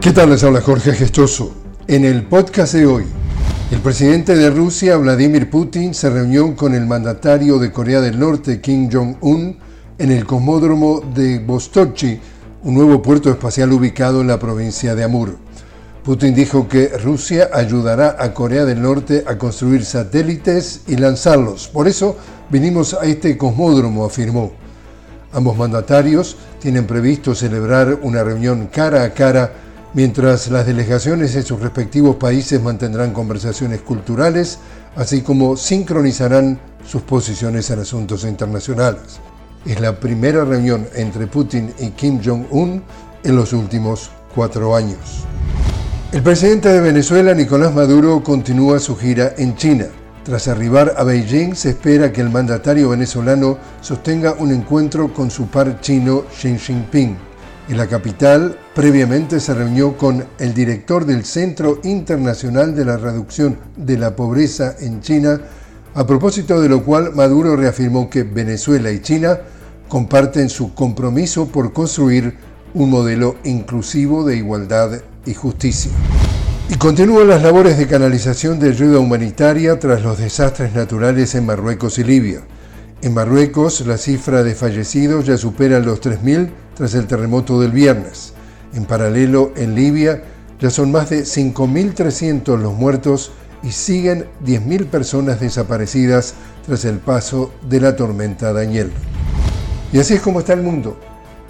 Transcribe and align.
¿Qué 0.00 0.12
tal? 0.12 0.30
Les 0.30 0.44
habla 0.44 0.60
Jorge 0.60 0.92
Gestoso. 0.92 1.52
En 1.88 2.04
el 2.04 2.22
podcast 2.22 2.72
de 2.72 2.86
hoy, 2.86 3.04
el 3.72 3.80
presidente 3.80 4.36
de 4.36 4.48
Rusia, 4.48 4.96
Vladimir 4.96 5.50
Putin, 5.50 5.92
se 5.92 6.08
reunió 6.08 6.54
con 6.54 6.72
el 6.76 6.86
mandatario 6.86 7.58
de 7.58 7.72
Corea 7.72 8.00
del 8.00 8.16
Norte, 8.16 8.60
Kim 8.60 8.88
Jong-un, 8.92 9.58
en 9.98 10.12
el 10.12 10.24
cosmódromo 10.24 11.00
de 11.00 11.40
Vostochi, 11.40 12.20
un 12.62 12.74
nuevo 12.74 13.02
puerto 13.02 13.28
espacial 13.28 13.72
ubicado 13.72 14.20
en 14.20 14.28
la 14.28 14.38
provincia 14.38 14.94
de 14.94 15.02
Amur. 15.02 15.36
Putin 16.04 16.32
dijo 16.32 16.68
que 16.68 16.96
Rusia 16.96 17.50
ayudará 17.52 18.16
a 18.20 18.32
Corea 18.32 18.64
del 18.64 18.80
Norte 18.80 19.24
a 19.26 19.36
construir 19.36 19.84
satélites 19.84 20.82
y 20.86 20.94
lanzarlos. 20.94 21.66
Por 21.66 21.88
eso 21.88 22.16
vinimos 22.50 22.94
a 22.94 23.04
este 23.04 23.36
cosmódromo, 23.36 24.04
afirmó. 24.04 24.52
Ambos 25.32 25.56
mandatarios 25.56 26.36
tienen 26.60 26.86
previsto 26.86 27.34
celebrar 27.34 27.98
una 28.00 28.22
reunión 28.22 28.68
cara 28.72 29.02
a 29.02 29.12
cara 29.12 29.52
mientras 29.94 30.48
las 30.50 30.66
delegaciones 30.66 31.34
de 31.34 31.42
sus 31.42 31.60
respectivos 31.60 32.16
países 32.16 32.62
mantendrán 32.62 33.12
conversaciones 33.12 33.80
culturales, 33.80 34.58
así 34.96 35.22
como 35.22 35.56
sincronizarán 35.56 36.58
sus 36.86 37.02
posiciones 37.02 37.70
en 37.70 37.80
asuntos 37.80 38.24
internacionales. 38.24 39.20
Es 39.66 39.80
la 39.80 39.98
primera 39.98 40.44
reunión 40.44 40.86
entre 40.94 41.26
Putin 41.26 41.72
y 41.78 41.90
Kim 41.90 42.20
Jong-un 42.24 42.82
en 43.24 43.36
los 43.36 43.52
últimos 43.52 44.10
cuatro 44.34 44.74
años. 44.74 45.26
El 46.12 46.22
presidente 46.22 46.70
de 46.70 46.80
Venezuela, 46.80 47.34
Nicolás 47.34 47.74
Maduro, 47.74 48.22
continúa 48.22 48.78
su 48.78 48.96
gira 48.96 49.34
en 49.36 49.56
China. 49.56 49.86
Tras 50.24 50.48
arribar 50.48 50.94
a 50.96 51.04
Beijing, 51.04 51.54
se 51.54 51.70
espera 51.70 52.12
que 52.12 52.20
el 52.20 52.30
mandatario 52.30 52.90
venezolano 52.90 53.58
sostenga 53.80 54.34
un 54.38 54.52
encuentro 54.52 55.12
con 55.12 55.30
su 55.30 55.48
par 55.48 55.80
chino 55.80 56.24
Xi 56.30 56.58
Jinping. 56.58 57.27
En 57.68 57.76
la 57.76 57.86
capital, 57.86 58.58
previamente 58.74 59.40
se 59.40 59.52
reunió 59.52 59.94
con 59.94 60.24
el 60.38 60.54
director 60.54 61.04
del 61.04 61.26
Centro 61.26 61.80
Internacional 61.84 62.74
de 62.74 62.86
la 62.86 62.96
Reducción 62.96 63.58
de 63.76 63.98
la 63.98 64.16
Pobreza 64.16 64.76
en 64.80 65.02
China, 65.02 65.38
a 65.94 66.06
propósito 66.06 66.62
de 66.62 66.70
lo 66.70 66.82
cual 66.82 67.14
Maduro 67.14 67.56
reafirmó 67.56 68.08
que 68.08 68.22
Venezuela 68.22 68.90
y 68.90 69.02
China 69.02 69.40
comparten 69.86 70.48
su 70.48 70.72
compromiso 70.72 71.48
por 71.48 71.74
construir 71.74 72.38
un 72.72 72.88
modelo 72.88 73.36
inclusivo 73.44 74.24
de 74.24 74.36
igualdad 74.36 75.02
y 75.26 75.34
justicia. 75.34 75.92
Y 76.70 76.76
continúan 76.76 77.28
las 77.28 77.42
labores 77.42 77.76
de 77.76 77.86
canalización 77.86 78.58
de 78.58 78.70
ayuda 78.70 78.98
humanitaria 78.98 79.78
tras 79.78 80.02
los 80.02 80.16
desastres 80.16 80.72
naturales 80.74 81.34
en 81.34 81.44
Marruecos 81.44 81.98
y 81.98 82.04
Libia. 82.04 82.40
En 83.02 83.12
Marruecos, 83.12 83.86
la 83.86 83.98
cifra 83.98 84.42
de 84.42 84.54
fallecidos 84.54 85.26
ya 85.26 85.36
supera 85.36 85.80
los 85.80 86.00
3.000 86.00 86.48
tras 86.78 86.94
el 86.94 87.08
terremoto 87.08 87.60
del 87.60 87.72
viernes. 87.72 88.32
En 88.72 88.84
paralelo, 88.84 89.52
en 89.56 89.74
Libia, 89.74 90.22
ya 90.60 90.70
son 90.70 90.92
más 90.92 91.10
de 91.10 91.24
5.300 91.24 92.56
los 92.56 92.72
muertos 92.72 93.32
y 93.64 93.72
siguen 93.72 94.26
10.000 94.46 94.86
personas 94.86 95.40
desaparecidas 95.40 96.34
tras 96.64 96.84
el 96.84 96.98
paso 96.98 97.52
de 97.68 97.80
la 97.80 97.96
tormenta 97.96 98.52
Daniel. 98.52 98.92
Y 99.92 99.98
así 99.98 100.14
es 100.14 100.20
como 100.20 100.38
está 100.38 100.52
el 100.52 100.62
mundo. 100.62 100.96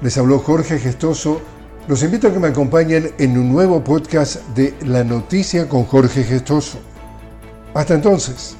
Les 0.00 0.18
habló 0.18 0.40
Jorge 0.40 0.80
Gestoso. 0.80 1.40
Los 1.86 2.02
invito 2.02 2.26
a 2.26 2.32
que 2.32 2.40
me 2.40 2.48
acompañen 2.48 3.12
en 3.18 3.38
un 3.38 3.52
nuevo 3.52 3.84
podcast 3.84 4.44
de 4.56 4.74
La 4.84 5.04
Noticia 5.04 5.68
con 5.68 5.84
Jorge 5.84 6.24
Gestoso. 6.24 6.78
Hasta 7.74 7.94
entonces. 7.94 8.56